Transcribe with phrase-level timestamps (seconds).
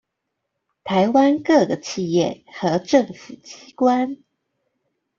[0.83, 4.17] 台灣各個企業和政府機關